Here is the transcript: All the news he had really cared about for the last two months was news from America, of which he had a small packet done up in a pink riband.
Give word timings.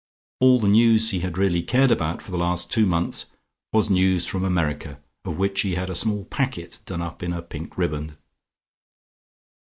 All 0.39 0.59
the 0.59 0.67
news 0.67 1.11
he 1.11 1.19
had 1.19 1.37
really 1.37 1.61
cared 1.61 1.91
about 1.91 2.23
for 2.23 2.31
the 2.31 2.37
last 2.39 2.71
two 2.71 2.87
months 2.87 3.27
was 3.71 3.91
news 3.91 4.25
from 4.25 4.43
America, 4.43 4.99
of 5.25 5.37
which 5.37 5.61
he 5.61 5.75
had 5.75 5.91
a 5.91 5.93
small 5.93 6.25
packet 6.25 6.79
done 6.87 7.03
up 7.03 7.21
in 7.21 7.33
a 7.33 7.43
pink 7.43 7.77
riband. 7.77 8.17